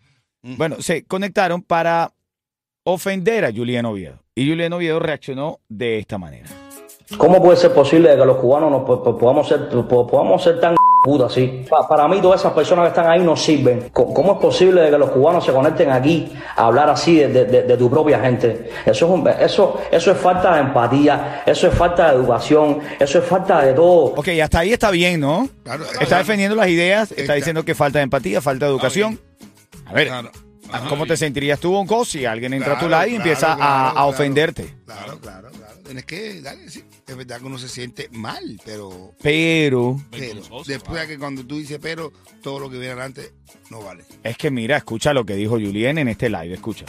Bueno, 0.43 0.77
se 0.81 1.05
conectaron 1.05 1.63
para 1.63 2.13
ofender 2.85 3.45
a 3.45 3.53
Julián 3.53 3.85
Oviedo. 3.85 4.19
Y 4.35 4.49
Julián 4.49 4.73
Oviedo 4.73 4.99
reaccionó 4.99 5.61
de 5.69 5.99
esta 5.99 6.19
manera. 6.19 6.49
¿Cómo 7.19 7.41
puede 7.43 7.59
ser 7.59 7.73
posible 7.75 8.09
que 8.17 8.25
los 8.25 8.39
cubanos 8.39 8.71
nos 8.71 8.83
po- 8.85 9.03
po- 9.03 9.19
podamos 9.19 9.47
ser, 9.47 9.69
po- 9.69 10.07
podamos 10.07 10.43
ser 10.43 10.59
tan 10.59 10.75
putas 11.03 11.33
así? 11.33 11.65
Pa- 11.69 11.87
para 11.89 12.07
mí 12.09 12.21
todas 12.21 12.41
esas 12.41 12.53
personas 12.53 12.85
que 12.85 12.89
están 12.91 13.11
ahí 13.11 13.21
no 13.21 13.37
sirven. 13.37 13.91
¿Cómo 13.93 14.33
es 14.35 14.39
posible 14.39 14.83
de 14.83 14.91
que 14.91 14.99
los 14.99 15.11
cubanos 15.11 15.45
se 15.45 15.53
conecten 15.53 15.91
aquí 15.91 16.33
a 16.57 16.67
hablar 16.67 16.89
así 16.91 17.17
de, 17.17 17.29
de- 17.29 17.45
de- 17.45 17.63
de 17.65 17.77
tu 17.77 17.91
propia 17.91 18.21
gente? 18.21 18.71
Eso 18.87 19.07
es, 19.07 19.11
un- 19.13 19.29
eso, 19.29 19.81
eso 19.91 20.11
es 20.13 20.17
falta 20.19 20.55
de 20.55 20.61
empatía, 20.61 21.43
eso 21.45 21.67
es 21.69 21.75
falta 21.75 22.11
de 22.11 22.17
educación, 22.17 22.79
eso 23.01 23.19
es 23.19 23.25
falta 23.25 23.63
de 23.63 23.73
todo. 23.75 24.15
Ok, 24.17 24.29
hasta 24.43 24.61
ahí 24.61 24.73
está 24.73 24.91
bien, 24.91 25.21
¿no? 25.21 25.49
Claro, 25.65 25.85
Está 26.01 26.19
defendiendo 26.19 26.55
las 26.57 26.69
ideas, 26.69 27.11
está 27.11 27.23
Está- 27.23 27.35
diciendo 27.35 27.65
que 27.65 27.75
falta 27.75 27.99
de 27.99 28.05
empatía, 28.05 28.41
falta 28.41 28.67
de 28.67 28.73
educación. 28.73 29.19
A 29.87 29.93
ver, 29.95 30.07
Claro. 30.09 30.31
¿Cómo 30.89 31.07
te 31.07 31.17
sentirías 31.17 31.59
tú, 31.61 31.73
Bonco, 31.73 32.05
si 32.05 32.25
alguien 32.25 32.55
entra 32.55 32.75
a 32.75 32.79
tu 32.79 32.87
Claro, 32.87 33.05
live 33.07 33.17
y 33.17 33.19
claro, 33.19 33.31
empieza 33.31 33.53
a- 33.53 33.57
claro, 33.57 33.89
a, 33.89 33.93
claro. 33.93 34.09
ofenderte? 34.09 34.75
Claro, 34.87 35.19
claro, 35.21 35.49
claro. 35.51 35.73
Tienes 35.85 36.05
que, 36.05 36.41
dale, 36.41 36.71
sí. 36.71 36.83
Es 37.07 37.17
verdad 37.17 37.41
que 37.41 37.45
uno 37.47 37.59
se 37.59 37.69
siente 37.69 38.09
mal, 38.13 38.59
pero, 38.65 39.13
Pero 39.21 39.97
pero 40.11 40.41
después 40.65 41.01
de 41.03 41.07
que 41.09 41.19
cuando 41.19 41.45
tú 41.45 41.57
dices 41.59 41.79
pero, 41.83 42.11
todo 42.43 42.61
lo 42.61 42.71
que 42.71 42.79
viene 42.79 42.93
adelante 42.93 43.33
no 43.71 43.81
vale. 43.83 44.05
es 44.23 44.37
que 44.39 44.51
mira, 44.51 44.77
escucha 44.79 45.13
lo 45.13 45.27
que 45.27 45.35
dijo 45.35 45.53
Julien 45.55 45.99
en 45.99 46.09
este 46.09 46.31
live, 46.31 46.55
escucha. 46.55 46.87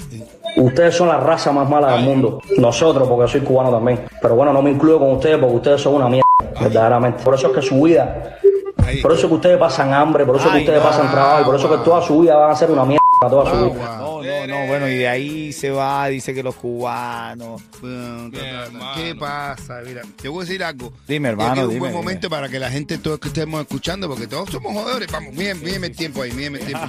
Ustedes 0.56 0.96
son 0.96 1.10
la 1.10 1.18
raza 1.20 1.52
más 1.52 1.68
mala 1.70 1.94
del 1.94 2.04
mundo. 2.06 2.42
Nosotros, 2.58 3.08
porque 3.10 3.30
soy 3.30 3.42
cubano 3.42 3.72
también. 3.72 4.02
Pero 4.22 4.36
bueno, 4.36 4.54
no 4.54 4.62
me 4.62 4.70
incluyo 4.72 5.00
con 5.00 5.12
ustedes 5.14 5.38
porque 5.40 5.56
ustedes 5.56 5.82
son 5.82 5.96
una 5.96 6.08
mierda, 6.08 6.24
verdaderamente. 6.62 7.24
Por 7.24 7.34
eso 7.36 7.48
es 7.48 7.54
que 7.56 7.62
su 7.62 7.82
vida, 7.82 8.38
por 9.02 9.12
eso 9.12 9.22
es 9.24 9.28
que 9.28 9.34
ustedes 9.34 9.58
pasan 9.58 9.94
hambre, 9.94 10.26
por 10.26 10.38
eso 10.38 10.46
es 10.46 10.52
que 10.52 10.58
Ay, 10.60 10.64
ustedes 10.64 10.82
no. 10.84 10.90
pasan 10.90 11.12
trabajo, 11.12 11.42
y 11.42 11.46
por 11.46 11.56
eso 11.56 11.74
es 11.74 11.80
que 11.80 11.84
toda 11.84 12.02
su 12.02 12.20
vida 12.22 12.36
van 12.38 12.52
a 12.52 12.56
ser 12.56 12.72
una 12.72 12.86
mierda. 12.86 13.03
Toda 13.30 13.52
su 13.52 13.72
vida. 13.72 13.98
No, 13.98 14.22
no, 14.24 14.48
no, 14.48 14.68
bueno, 14.68 14.88
y 14.88 14.96
de 14.98 15.08
ahí 15.08 15.54
se 15.54 15.70
va, 15.72 16.08
dice 16.08 16.34
que 16.34 16.44
los 16.44 16.56
cubanos. 16.56 17.62
Bueno, 17.82 18.30
ta, 18.32 18.40
ta, 18.40 18.80
ta. 18.80 18.94
¿Qué 18.96 19.16
pasa? 19.16 19.82
Mira, 19.86 20.02
te 20.22 20.28
voy 20.30 20.44
a 20.44 20.46
decir 20.46 20.64
algo. 20.64 20.94
Dime, 21.08 21.30
hermano, 21.30 21.54
es 21.54 21.62
un 21.64 21.68
dime, 21.70 21.80
buen 21.80 21.92
dime. 21.92 22.04
momento 22.04 22.30
para 22.30 22.50
que 22.50 22.60
la 22.60 22.70
gente, 22.70 22.98
todos 22.98 23.20
que 23.20 23.28
estemos 23.30 23.62
escuchando, 23.62 24.08
porque 24.08 24.28
todos 24.28 24.50
somos 24.50 24.74
jodedores. 24.74 25.12
Vamos, 25.12 25.34
mírenme, 25.34 25.64
mírenme 25.66 25.88
el 25.88 25.96
tiempo 25.96 26.22
ahí, 26.22 26.32
mírenme 26.32 26.60
el 26.60 26.66
tiempo. 26.66 26.88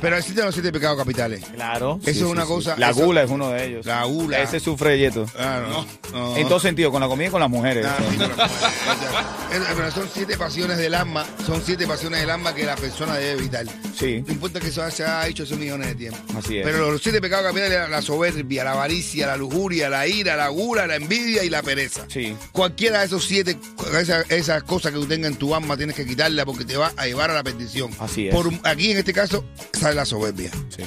Pero 0.00 0.16
existen 0.16 0.44
los 0.44 0.54
siete 0.54 0.72
pecados 0.72 0.96
capitales. 0.98 1.44
Claro. 1.54 1.98
Eso 2.02 2.04
sí, 2.04 2.10
es 2.10 2.16
sí, 2.18 2.22
una 2.24 2.42
sí. 2.42 2.48
cosa- 2.48 2.74
La 2.78 2.90
eso- 2.90 3.04
gula 3.04 3.22
es 3.22 3.30
uno 3.30 3.48
de 3.50 3.64
ellos. 3.66 3.86
La 3.86 4.04
gula. 4.04 4.38
Ese 4.40 4.60
sufre 4.60 4.90
de 4.92 4.98
yeto. 4.98 5.26
Ah, 5.38 5.60
no, 5.68 5.86
no. 6.12 6.36
En 6.36 6.48
todo 6.48 6.60
sentido, 6.60 6.90
con 6.90 7.00
la 7.00 7.08
comida 7.08 7.28
y 7.28 7.30
con 7.30 7.40
las 7.40 7.50
mujeres. 7.50 7.86
Sí, 8.10 8.18
pero 9.76 9.90
son 9.90 10.08
siete 10.12 10.36
pasiones 10.36 10.78
del 10.78 10.94
alma, 10.94 11.24
son 11.46 11.60
siete 11.64 11.86
pasiones 11.86 12.20
del 12.20 12.30
alma 12.30 12.54
que 12.54 12.64
la 12.64 12.76
persona 12.76 13.14
debe 13.16 13.32
evitar. 13.40 13.64
Sí. 14.00 14.24
No 14.26 14.32
importa 14.32 14.60
que 14.60 14.68
eso 14.68 14.90
se 14.90 15.04
ha 15.04 15.28
hecho 15.28 15.42
hace 15.42 15.56
millones 15.56 15.88
de 15.88 15.94
tiempo. 15.94 16.18
Así 16.34 16.56
es. 16.56 16.64
Pero 16.64 16.90
los 16.90 17.02
siete 17.02 17.20
pecados 17.20 17.44
capitales 17.44 17.74
eran 17.74 17.90
la 17.90 18.00
soberbia, 18.00 18.64
la 18.64 18.72
avaricia, 18.72 19.26
la 19.26 19.36
lujuria, 19.36 19.90
la 19.90 20.06
ira, 20.06 20.36
la 20.36 20.48
gula, 20.48 20.86
la 20.86 20.96
envidia 20.96 21.44
y 21.44 21.50
la 21.50 21.62
pereza. 21.62 22.06
Sí. 22.08 22.34
Cualquiera 22.52 23.00
de 23.00 23.06
esos 23.06 23.26
siete, 23.26 23.58
esas, 24.00 24.30
esas 24.30 24.62
cosas 24.62 24.92
que 24.92 24.98
tú 24.98 25.06
tengas 25.06 25.32
en 25.32 25.36
tu 25.36 25.54
alma 25.54 25.76
tienes 25.76 25.94
que 25.94 26.06
quitarla 26.06 26.46
porque 26.46 26.64
te 26.64 26.78
va 26.78 26.92
a 26.96 27.06
llevar 27.06 27.30
a 27.30 27.34
la 27.34 27.42
perdición. 27.42 27.90
Así 27.98 28.28
es. 28.28 28.34
Por, 28.34 28.50
aquí 28.64 28.90
en 28.90 28.98
este 28.98 29.12
caso 29.12 29.44
sale 29.72 29.96
la 29.96 30.06
soberbia. 30.06 30.50
Sí. 30.70 30.82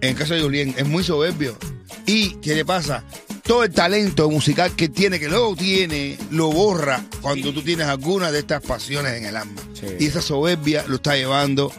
En 0.00 0.10
el 0.10 0.16
caso 0.16 0.34
de 0.34 0.40
Julien, 0.40 0.74
es 0.78 0.86
muy 0.86 1.04
soberbio. 1.04 1.58
¿Y 2.06 2.36
qué 2.36 2.54
le 2.54 2.64
pasa? 2.64 3.04
Todo 3.42 3.64
el 3.64 3.72
talento 3.72 4.30
musical 4.30 4.74
que 4.74 4.88
tiene, 4.88 5.20
que 5.20 5.28
luego 5.28 5.54
tiene, 5.54 6.16
lo 6.30 6.50
borra 6.50 7.04
cuando 7.20 7.52
tú 7.52 7.62
tienes 7.62 7.86
alguna 7.86 8.32
de 8.32 8.38
estas 8.38 8.62
pasiones 8.62 9.12
en 9.14 9.26
el 9.26 9.36
alma. 9.36 9.60
Sí. 9.74 9.86
Y 10.00 10.06
esa 10.06 10.22
soberbia 10.22 10.84
lo 10.88 10.96
está 10.96 11.14
llevando 11.14 11.70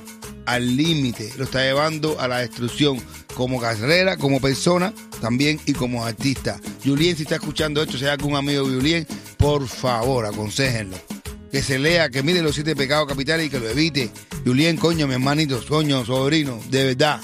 al 0.46 0.76
límite, 0.76 1.32
lo 1.38 1.46
está 1.46 1.62
llevando 1.62 2.20
a 2.20 2.28
la 2.28 2.40
destrucción 2.40 3.02
como 3.36 3.60
carrera, 3.60 4.18
como 4.18 4.40
persona 4.40 4.94
también 5.22 5.60
y 5.66 5.74
como 5.74 6.06
artista. 6.06 6.60
Julien, 6.84 7.16
si 7.16 7.24
está 7.24 7.36
escuchando 7.36 7.82
esto, 7.82 7.98
hay 7.98 8.06
algún 8.06 8.36
amigo 8.36 8.68
de 8.68 8.76
Julien, 8.76 9.08
por 9.38 9.68
favor, 9.68 10.26
aconsejenlo. 10.26 10.98
Que 11.52 11.62
se 11.62 11.80
lea, 11.80 12.10
que 12.10 12.24
mire 12.24 12.42
los 12.42 12.56
siete 12.56 12.76
pecados 12.76 13.08
capitales 13.08 13.48
y 13.48 13.50
que 13.50 13.60
lo 13.60 13.70
evite. 13.70 14.10
Julien, 14.46 14.78
coño, 14.78 15.08
mi 15.08 15.14
hermanito, 15.14 15.64
coño, 15.68 16.06
sobrino, 16.06 16.60
de 16.70 16.86
verdad 16.86 17.22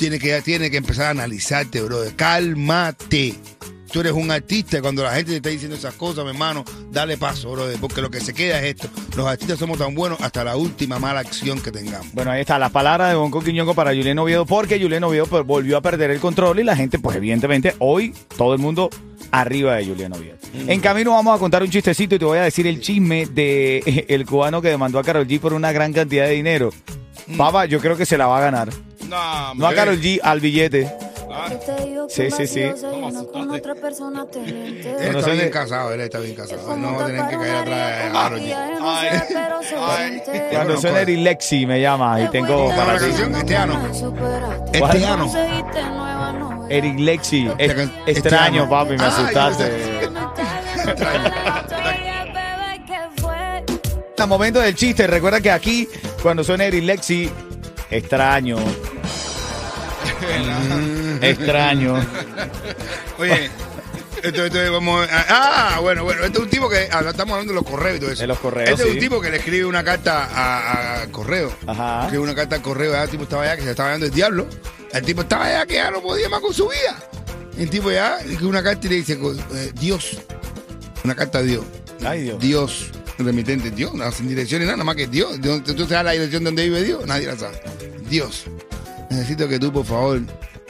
tiene 0.00 0.18
que, 0.18 0.40
tiene 0.40 0.70
que 0.70 0.78
empezar 0.78 1.08
a 1.08 1.10
analizarte, 1.10 1.82
brother. 1.82 2.16
Cálmate. 2.16 3.34
Tú 3.92 4.00
eres 4.00 4.12
un 4.12 4.30
artista 4.30 4.80
cuando 4.80 5.02
la 5.02 5.10
gente 5.12 5.32
te 5.32 5.36
está 5.38 5.48
diciendo 5.48 5.76
esas 5.76 5.94
cosas, 5.94 6.24
mi 6.24 6.30
hermano, 6.30 6.64
dale 6.92 7.16
paso, 7.16 7.50
brother. 7.50 7.76
Porque 7.80 8.00
lo 8.00 8.10
que 8.10 8.20
se 8.20 8.32
queda 8.32 8.58
es 8.60 8.76
esto. 8.76 8.88
Los 9.16 9.26
artistas 9.26 9.58
somos 9.58 9.78
tan 9.78 9.94
buenos 9.94 10.20
hasta 10.20 10.44
la 10.44 10.56
última 10.56 10.98
mala 11.00 11.20
acción 11.20 11.60
que 11.60 11.72
tengamos. 11.72 12.12
Bueno, 12.12 12.30
ahí 12.30 12.42
está 12.42 12.58
la 12.58 12.68
palabra 12.68 13.08
de 13.08 13.16
Bonco 13.16 13.40
Quiñongo 13.40 13.74
para 13.74 13.90
Julián 13.90 14.18
Oviedo, 14.20 14.46
porque 14.46 14.80
Julián 14.80 15.02
Oviedo 15.02 15.26
pues, 15.26 15.44
volvió 15.44 15.76
a 15.76 15.80
perder 15.80 16.12
el 16.12 16.20
control 16.20 16.60
y 16.60 16.64
la 16.64 16.76
gente, 16.76 16.98
pues 17.00 17.16
evidentemente, 17.16 17.74
hoy 17.78 18.14
todo 18.36 18.54
el 18.54 18.60
mundo 18.60 18.90
arriba 19.32 19.74
de 19.74 19.86
Julián 19.86 20.12
Oviedo. 20.12 20.36
En 20.54 20.80
camino 20.80 21.12
vamos 21.12 21.34
a 21.34 21.38
contar 21.38 21.62
un 21.62 21.70
chistecito 21.70 22.14
y 22.14 22.18
te 22.18 22.24
voy 22.24 22.38
a 22.38 22.42
decir 22.42 22.66
el 22.66 22.80
chisme 22.80 23.26
de 23.26 24.06
el 24.08 24.24
cubano 24.24 24.62
que 24.62 24.68
demandó 24.68 24.98
a 24.98 25.04
Carol 25.04 25.26
G 25.26 25.40
por 25.40 25.52
una 25.52 25.72
gran 25.72 25.92
cantidad 25.92 26.26
de 26.26 26.32
dinero. 26.32 26.72
Papa, 27.36 27.66
yo 27.66 27.80
creo 27.80 27.96
que 27.96 28.06
se 28.06 28.16
la 28.16 28.26
va 28.26 28.38
a 28.38 28.40
ganar. 28.40 28.70
No, 29.08 29.54
No 29.54 29.66
a 29.66 29.74
Carol 29.74 30.00
G, 30.00 30.20
al 30.22 30.40
billete. 30.40 31.09
Sí, 32.08 32.10
Sí, 32.30 32.30
sí, 32.30 32.46
sí. 32.46 32.70
Con 33.32 33.50
otra 33.50 33.74
persona 33.74 34.24
te. 34.26 34.40
Él 34.40 34.78
está 34.82 35.20
son 35.22 35.32
bien 35.32 35.50
casado, 35.50 35.92
él 35.92 36.00
está 36.00 36.18
bien 36.18 36.34
casado. 36.34 36.76
No 36.76 36.94
va 36.96 37.04
a 37.04 37.06
tener 37.06 37.28
que 37.28 37.36
caer 37.36 37.56
atrás 37.56 38.04
de 38.04 38.10
Karol 38.12 38.40
G. 38.40 38.54
Cuando 40.50 40.80
suena 40.80 41.00
Eric 41.02 41.18
Lexi 41.20 41.66
me 41.66 41.80
llama 41.80 42.20
y 42.20 42.28
tengo 42.28 42.46
¿Cómo 42.48 42.70
se 42.70 42.76
llama 42.76 42.84
para 42.84 42.92
la 42.92 42.98
ti. 42.98 43.04
canción? 43.06 43.34
Este 43.36 43.56
ano. 43.56 43.80
Este 44.72 45.04
ano. 45.04 45.30
Eric 46.68 46.98
Lexi, 47.00 47.50
extraño, 47.58 48.62
este 48.62 48.70
papi, 48.70 48.96
me 48.96 49.04
asustaste. 49.04 50.08
A 54.18 54.26
momento 54.26 54.60
del 54.60 54.74
chiste, 54.74 55.06
recuerda 55.06 55.40
que 55.40 55.50
aquí, 55.50 55.88
cuando 56.22 56.44
suena 56.44 56.64
Eric 56.66 56.84
Lexi, 56.84 57.30
extraño. 57.90 58.58
extraño. 61.22 61.94
Oye, 63.18 63.50
esto, 64.22 64.44
esto, 64.46 64.72
vamos 64.72 65.08
a- 65.10 65.24
Ah, 65.76 65.80
bueno, 65.80 66.04
bueno, 66.04 66.24
este 66.24 66.38
es 66.38 66.44
un 66.44 66.50
tipo 66.50 66.68
que. 66.68 66.88
ah, 66.92 67.02
estamos 67.08 67.32
hablando 67.34 67.52
de 67.52 67.60
los 67.60 67.64
correos 67.70 67.96
y 67.96 68.00
todo 68.00 68.10
eso. 68.10 68.20
De 68.22 68.26
los 68.26 68.38
correos, 68.38 68.70
Este 68.70 68.82
es 68.88 68.94
un 68.94 68.98
tipo 68.98 69.20
que 69.20 69.30
le 69.30 69.38
escribe 69.38 69.64
una 69.64 69.82
carta 69.84 70.28
a- 71.02 71.06
correo. 71.10 71.52
Ajá. 71.66 72.02
Escribe 72.04 72.22
una 72.22 72.34
carta 72.34 72.56
al 72.56 72.62
correo. 72.62 72.92
ya 72.92 73.04
El 73.04 73.10
tipo 73.10 73.22
estaba 73.24 73.42
allá 73.44 73.56
que 73.56 73.62
se 73.62 73.70
estaba 73.70 73.90
dando 73.90 74.06
el 74.06 74.12
diablo. 74.12 74.46
El 74.92 75.04
tipo 75.04 75.22
estaba 75.22 75.46
allá 75.46 75.66
que 75.66 75.74
ya 75.74 75.90
no 75.90 76.02
podía 76.02 76.28
más 76.28 76.40
con 76.40 76.52
su 76.52 76.68
vida. 76.68 76.98
El 77.56 77.68
tipo 77.70 77.90
ya 77.90 78.18
escribe 78.18 78.46
una 78.46 78.62
carta 78.62 78.86
y 78.86 78.90
le 78.90 78.96
dice: 78.96 79.18
eh, 79.54 79.72
Dios. 79.74 80.18
Una 81.04 81.14
carta 81.14 81.38
a 81.38 81.42
Dios. 81.42 81.64
Ay, 82.04 82.22
Dios. 82.22 82.38
Dios, 82.40 82.90
remitente, 83.18 83.70
Dios, 83.70 83.92
sin 84.14 84.28
dirección 84.28 84.60
ni 84.60 84.66
nada, 84.66 84.76
nada 84.78 84.84
más 84.84 84.96
que 84.96 85.06
Dios. 85.06 85.40
Dios- 85.40 85.62
¿Tú 85.64 85.86
sabes 85.86 86.04
la 86.04 86.10
dirección 86.12 86.44
donde 86.44 86.62
vive 86.64 86.82
Dios? 86.82 87.06
Nadie 87.06 87.26
la 87.26 87.36
sabe. 87.36 87.60
Dios, 88.08 88.44
necesito 89.10 89.46
que 89.48 89.58
tú, 89.58 89.70
por 89.72 89.84
favor, 89.86 90.20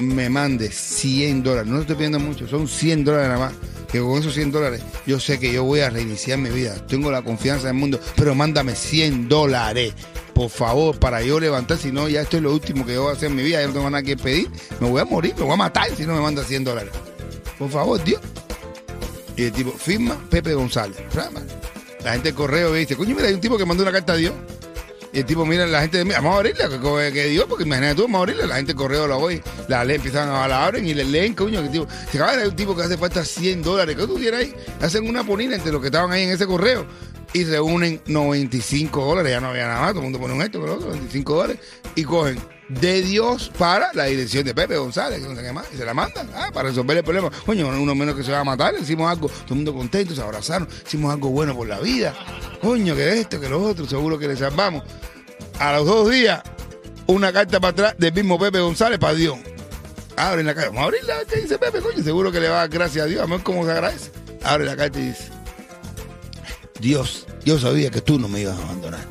me 0.00 0.28
mandes 0.28 0.74
100 0.74 1.42
dólares. 1.42 1.70
No 1.70 1.80
estoy 1.80 1.96
pidiendo 1.96 2.18
mucho, 2.18 2.48
son 2.48 2.66
100 2.66 3.04
dólares 3.04 3.28
nada 3.28 3.38
más. 3.38 3.54
Que 3.90 4.00
con 4.00 4.18
esos 4.18 4.34
100 4.34 4.52
dólares 4.52 4.82
yo 5.06 5.18
sé 5.18 5.38
que 5.38 5.52
yo 5.52 5.64
voy 5.64 5.80
a 5.80 5.90
reiniciar 5.90 6.38
mi 6.38 6.50
vida. 6.50 6.74
Tengo 6.86 7.10
la 7.10 7.22
confianza 7.22 7.66
del 7.66 7.76
mundo, 7.76 8.00
pero 8.16 8.34
mándame 8.34 8.74
100 8.74 9.28
dólares. 9.28 9.94
Por 10.34 10.48
favor, 10.48 10.98
para 10.98 11.22
yo 11.22 11.38
levantar, 11.38 11.76
si 11.76 11.92
no, 11.92 12.08
ya 12.08 12.22
esto 12.22 12.38
es 12.38 12.42
lo 12.42 12.52
último 12.52 12.86
que 12.86 12.94
yo 12.94 13.02
voy 13.02 13.10
a 13.10 13.16
hacer 13.16 13.30
en 13.30 13.36
mi 13.36 13.42
vida. 13.42 13.60
Yo 13.60 13.68
no 13.68 13.74
tengo 13.74 13.90
nada 13.90 14.02
que 14.02 14.16
pedir. 14.16 14.48
Me 14.80 14.88
voy 14.88 15.00
a 15.00 15.04
morir, 15.04 15.34
me 15.36 15.42
voy 15.42 15.52
a 15.52 15.56
matar 15.56 15.94
si 15.94 16.06
no 16.06 16.14
me 16.14 16.20
manda 16.20 16.42
100 16.44 16.64
dólares. 16.64 16.92
Por 17.58 17.68
favor, 17.70 18.02
Dios. 18.02 18.20
Y 19.36 19.44
el 19.44 19.52
tipo, 19.52 19.70
firma 19.72 20.18
Pepe 20.30 20.54
González. 20.54 20.96
La 22.04 22.12
gente 22.12 22.28
del 22.28 22.34
correo 22.34 22.72
dice, 22.72 22.96
coño, 22.96 23.14
mira, 23.14 23.28
hay 23.28 23.34
un 23.34 23.40
tipo 23.40 23.58
que 23.58 23.66
mandó 23.66 23.82
una 23.82 23.92
carta 23.92 24.14
a 24.14 24.16
Dios. 24.16 24.32
Y 25.12 25.18
el 25.20 25.24
tipo, 25.26 25.44
mira, 25.44 25.66
la 25.66 25.80
gente, 25.80 26.04
vamos 26.04 26.34
a 26.34 26.36
abrirla, 26.36 26.68
que, 26.68 26.78
que- 26.78 27.12
que 27.12 27.24
Dios, 27.30 27.46
porque 27.48 27.64
imagínate 27.64 27.96
tú, 27.96 28.02
vamos 28.02 28.18
a 28.18 28.22
abrirla. 28.22 28.46
La 28.46 28.56
gente 28.56 28.74
correo 28.74 29.08
la 29.08 29.16
voy, 29.16 29.42
la 29.66 29.84
leen, 29.84 29.96
empiezan 29.96 30.28
a 30.28 30.46
la 30.46 30.64
abren 30.66 30.86
y 30.86 30.94
le 30.94 31.04
leen, 31.04 31.34
coño, 31.34 31.62
que 31.62 31.68
tipo, 31.68 31.86
se 32.12 32.18
acaba 32.18 32.36
de 32.36 32.48
un 32.48 32.54
tipo 32.56 32.76
que 32.76 32.82
hace 32.84 32.96
falta 32.96 33.24
100 33.24 33.62
dólares. 33.62 33.96
¿Qué 33.96 34.06
tú 34.06 34.16
tienes 34.18 34.40
ahí? 34.40 34.54
Hacen 34.80 35.08
una 35.08 35.24
ponina 35.24 35.56
entre 35.56 35.72
los 35.72 35.80
que 35.80 35.88
estaban 35.88 36.12
ahí 36.12 36.22
en 36.22 36.30
ese 36.30 36.46
correo 36.46 36.86
y 37.32 37.44
reúnen 37.44 38.00
95 38.06 39.04
dólares. 39.04 39.32
Ya 39.32 39.40
no 39.40 39.48
había 39.48 39.66
nada 39.66 39.80
más, 39.80 39.90
todo 39.90 40.00
el 40.00 40.04
mundo 40.04 40.18
pone 40.18 40.34
un 40.34 40.42
esto, 40.42 40.60
pero 40.60 40.74
otro, 40.74 40.90
25 40.90 41.34
dólares. 41.34 41.58
Y 41.94 42.04
cogen 42.04 42.38
de 42.68 43.02
Dios 43.02 43.50
para 43.58 43.92
la 43.94 44.04
dirección 44.04 44.44
de 44.44 44.54
Pepe 44.54 44.76
González, 44.76 45.20
que 45.20 45.28
no 45.28 45.34
sé 45.34 45.42
qué 45.42 45.52
más, 45.52 45.66
y 45.74 45.76
se 45.76 45.84
la 45.84 45.92
mandan, 45.92 46.30
ah, 46.34 46.50
para 46.52 46.68
resolver 46.68 46.96
el 46.96 47.04
problema. 47.04 47.30
Coño, 47.44 47.68
uno 47.68 47.94
menos 47.94 48.14
que 48.14 48.22
se 48.22 48.30
va 48.30 48.40
a 48.40 48.44
matar, 48.44 48.74
hicimos 48.80 49.10
algo, 49.10 49.28
todo 49.28 49.50
el 49.50 49.56
mundo 49.56 49.74
contento, 49.74 50.14
se 50.14 50.22
abrazaron, 50.22 50.68
hicimos 50.86 51.12
algo 51.12 51.30
bueno 51.30 51.54
por 51.54 51.68
la 51.68 51.80
vida. 51.80 52.14
Coño, 52.62 52.94
que 52.94 53.20
esto, 53.20 53.40
que 53.40 53.48
lo 53.48 53.62
otro, 53.62 53.86
seguro 53.86 54.18
que 54.18 54.28
le 54.28 54.36
salvamos. 54.36 54.84
A 55.58 55.72
los 55.72 55.86
dos 55.86 56.10
días, 56.10 56.42
una 57.06 57.32
carta 57.32 57.58
para 57.60 57.70
atrás 57.70 57.94
del 57.98 58.12
mismo 58.12 58.38
Pepe 58.38 58.60
González 58.60 58.98
para 58.98 59.14
Dios. 59.14 59.36
Abren 60.16 60.46
la 60.46 60.54
carta, 60.54 60.70
vamos 60.70 60.82
a 60.82 60.86
abrirla, 60.86 61.14
¿qué 61.28 61.40
dice 61.40 61.58
Pepe? 61.58 61.80
Coño, 61.80 62.02
seguro 62.04 62.30
que 62.30 62.40
le 62.40 62.48
va 62.48 62.56
a 62.56 62.58
dar 62.60 62.68
gracias 62.68 63.04
a 63.04 63.08
Dios, 63.08 63.22
a 63.22 63.26
ver 63.26 63.42
cómo 63.42 63.64
se 63.64 63.72
agradece. 63.72 64.10
Abre 64.44 64.64
la 64.64 64.76
carta 64.76 64.98
y 64.98 65.08
dice, 65.08 65.24
Dios, 66.80 67.26
yo 67.44 67.58
sabía 67.58 67.90
que 67.90 68.00
tú 68.00 68.18
no 68.18 68.28
me 68.28 68.40
ibas 68.40 68.58
a 68.58 68.62
abandonar. 68.62 69.06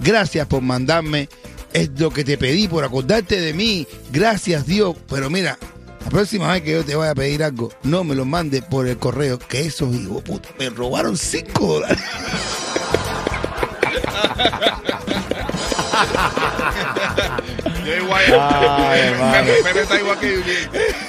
Gracias 0.00 0.46
por 0.46 0.62
mandarme 0.62 1.28
es 1.72 1.90
lo 1.98 2.10
que 2.10 2.24
te 2.24 2.38
pedí, 2.38 2.68
por 2.68 2.84
acordarte 2.84 3.40
de 3.40 3.52
mí. 3.52 3.86
Gracias, 4.10 4.66
Dios. 4.66 4.96
Pero 5.08 5.28
mira, 5.28 5.58
la 6.04 6.10
próxima 6.10 6.52
vez 6.52 6.62
que 6.62 6.72
yo 6.72 6.84
te 6.84 6.94
vaya 6.94 7.12
a 7.12 7.14
pedir 7.14 7.42
algo, 7.42 7.70
no 7.82 8.04
me 8.04 8.14
lo 8.14 8.24
mandes 8.24 8.62
por 8.62 8.86
el 8.86 8.98
correo, 8.98 9.38
que 9.38 9.62
esos 9.62 9.94
hijos 9.94 10.22
puta 10.22 10.48
me 10.58 10.70
robaron 10.70 11.16
5 11.16 11.66
dólares. 11.66 11.98
Ay. 18.40 19.12
Pepe, 19.32 19.62
Pepe 19.62 19.80
está 19.82 20.00
igual 20.00 20.18
que. 20.20 21.07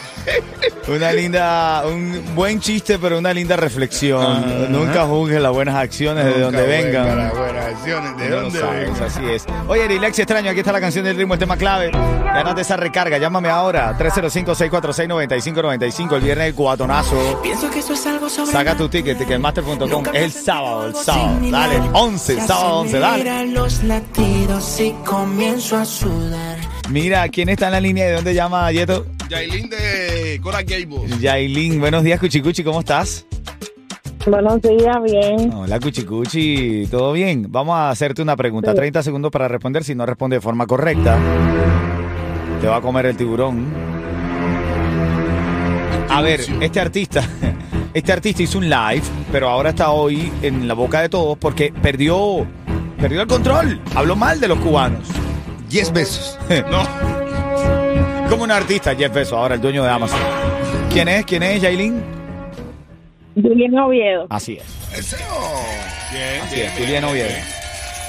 Una 0.87 1.11
linda, 1.13 1.83
un 1.85 2.23
buen 2.35 2.59
chiste, 2.59 2.97
pero 2.97 3.19
una 3.19 3.31
linda 3.33 3.55
reflexión. 3.55 4.71
Nunca 4.71 5.05
juzgues 5.05 5.39
las 5.41 5.51
buenas 5.51 5.75
acciones 5.75 6.25
de 6.25 6.39
donde 6.41 6.65
vengan. 6.65 7.07
para 7.07 7.31
buenas 7.31 7.65
acciones, 7.65 8.17
¿de 8.17 8.29
No 8.29 8.49
sabes, 8.49 8.89
vengan? 8.89 9.03
así 9.03 9.21
es. 9.29 9.45
Oye, 9.67 9.87
Relax 9.87 10.17
extraño, 10.17 10.49
aquí 10.49 10.59
está 10.59 10.71
la 10.71 10.81
canción 10.81 11.05
del 11.05 11.15
ritmo, 11.15 11.35
el 11.35 11.39
tema 11.39 11.57
clave. 11.57 11.91
Gánate 11.91 12.61
esa 12.61 12.75
recarga, 12.77 13.17
llámame 13.19 13.49
ahora. 13.49 13.95
305-646-9595. 13.99 16.15
El 16.15 16.21
viernes 16.21 16.47
el 16.47 16.55
cuatonazo. 16.55 17.39
Pienso 17.43 17.69
que 17.69 17.79
eso 17.79 17.93
es 17.93 18.05
algo 18.07 18.27
sobre 18.29 18.51
Saca 18.51 18.75
tu 18.75 18.89
ticket, 18.89 19.17
ticketmaster.com. 19.17 20.03
Es 20.13 20.23
el 20.23 20.31
sábado, 20.31 20.87
el 20.87 20.95
sábado. 20.95 21.37
Dale, 21.51 21.79
11, 21.93 22.41
sábado 22.41 22.79
11, 22.79 22.99
dale. 22.99 23.17
Mira 23.23 23.43
los 23.43 23.83
latidos 23.83 24.79
y 24.79 24.91
comienzo 25.05 25.77
a 25.77 25.85
sudar. 25.85 26.57
Mira, 26.89 27.27
¿quién 27.29 27.49
está 27.49 27.67
en 27.67 27.73
la 27.73 27.81
línea? 27.81 28.05
¿De 28.07 28.13
dónde 28.13 28.33
llama 28.33 28.71
Yeto? 28.71 29.05
Yailin 29.29 29.69
de 29.69 30.39
Cora 30.41 30.61
Gables. 30.63 31.19
Yailin, 31.19 31.79
buenos 31.79 32.03
días, 32.03 32.19
Cuchicuchi, 32.19 32.63
¿cómo 32.63 32.79
estás? 32.79 33.25
Buenos 34.25 34.61
días, 34.61 34.97
bien. 35.03 35.53
Hola, 35.53 35.79
Cuchicuchi, 35.79 36.87
¿todo 36.87 37.13
bien? 37.13 37.45
Vamos 37.49 37.75
a 37.75 37.89
hacerte 37.89 38.21
una 38.21 38.35
pregunta, 38.35 38.71
Sí. 38.71 38.77
30 38.77 39.03
segundos 39.03 39.31
para 39.31 39.47
responder. 39.47 39.83
Si 39.83 39.95
no 39.95 40.05
responde 40.05 40.37
de 40.37 40.41
forma 40.41 40.65
correcta, 40.67 41.17
Te 42.61 42.67
va 42.67 42.77
a 42.77 42.81
comer 42.81 43.05
el 43.05 43.15
tiburón. 43.15 43.67
A 46.09 46.21
ver, 46.21 46.41
este 46.59 46.79
artista, 46.81 47.23
este 47.93 48.11
artista 48.11 48.43
hizo 48.43 48.57
un 48.57 48.69
live, 48.69 49.03
pero 49.31 49.47
ahora 49.47 49.69
está 49.69 49.91
hoy 49.91 50.29
en 50.41 50.67
la 50.67 50.73
boca 50.73 51.01
de 51.01 51.07
todos 51.07 51.37
porque 51.37 51.71
perdió, 51.81 52.45
perdió 52.99 53.21
el 53.21 53.27
control. 53.27 53.79
Habló 53.95 54.15
mal 54.17 54.41
de 54.41 54.49
los 54.49 54.59
cubanos. 54.59 55.07
10 55.69 55.93
besos. 55.93 56.37
no. 56.69 57.18
Como 58.29 58.43
un 58.43 58.51
artista, 58.51 58.95
Jeff 58.95 59.13
Bezos, 59.13 59.33
ahora 59.33 59.55
el 59.55 59.61
dueño 59.61 59.83
de 59.83 59.89
Amazon. 59.89 60.19
¿Quién 60.91 61.07
es? 61.07 61.25
¿Quién 61.25 61.41
es, 61.43 61.61
Yailin? 61.61 62.01
Julián 63.35 63.77
Oviedo. 63.77 64.27
Así 64.29 64.57
es. 64.57 64.97
Eso. 64.97 65.17
Bien, 66.11 66.41
Así 66.43 66.61
es, 66.61 66.71
Julián 66.73 67.03
Oviedo. 67.05 67.29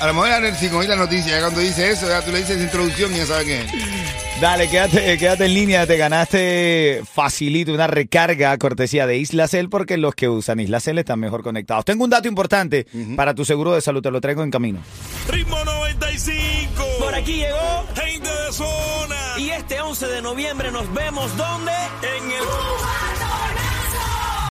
A 0.01 0.07
lo 0.07 0.15
mejor 0.15 0.55
sin 0.55 0.75
oír 0.75 0.89
la 0.89 0.97
noticia, 0.97 1.33
ya 1.33 1.41
cuando 1.41 1.61
dice 1.61 1.91
eso, 1.91 2.09
ya 2.09 2.23
tú 2.23 2.33
le 2.33 2.39
dices 2.39 2.59
introducción 2.61 3.13
y 3.13 3.19
ya 3.19 3.27
sabes 3.27 3.45
quién 3.45 3.61
es. 3.61 4.41
Dale, 4.41 4.69
quédate, 4.71 5.19
quédate 5.19 5.45
en 5.45 5.53
línea, 5.53 5.87
te 5.87 5.99
ganaste 5.99 7.03
facilito 7.05 7.75
una 7.75 7.87
recarga 7.87 8.57
cortesía 8.57 9.07
de 9.07 9.19
Isla 9.19 9.47
Cel 9.47 9.69
porque 9.69 9.99
los 9.99 10.15
que 10.15 10.31
usan 10.31 10.61
Isla 10.61 10.81
Cel 10.81 10.99
están 10.99 11.21
mejor 11.21 11.43
conectados. 11.43 11.85
Tengo 11.85 12.05
un 12.05 12.11
dato 12.11 12.27
importante 12.27 12.87
para 13.17 13.35
tu 13.35 13.45
seguro 13.45 13.75
de 13.75 13.83
salud, 13.83 14.01
te 14.01 14.11
lo 14.11 14.23
traigo 14.23 14.43
en 14.43 14.51
camino. 14.51 14.81
Ritmo 15.29 15.60
95. 15.99 16.85
Por 16.99 17.15
aquí 17.15 17.37
llegó 17.37 17.85
Gente 17.95 18.29
de 18.29 18.53
zona. 18.53 19.17
y 19.39 19.51
este 19.51 19.81
11 19.81 20.07
de 20.07 20.23
noviembre 20.23 20.71
nos 20.71 20.93
vemos 20.93 21.37
¿dónde? 21.37 21.73
En 22.03 22.31
el 22.31 22.45